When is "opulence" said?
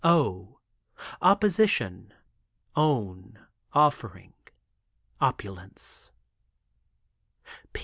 5.21-6.11